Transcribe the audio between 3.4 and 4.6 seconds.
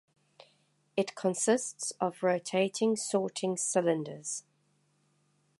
cylinders.